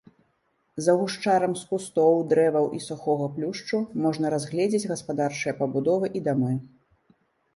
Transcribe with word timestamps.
За 0.85 0.93
гушчарам 0.99 1.51
з 1.57 1.65
кустоў, 1.73 2.15
дрэваў 2.31 2.65
і 2.77 2.79
сухога 2.87 3.27
плюшчу 3.37 3.83
можна 4.05 4.31
разгледзець 4.35 4.89
гаспадарчыя 4.93 5.53
пабудовы 5.61 6.07
і 6.21 6.25
дамы. 6.29 6.53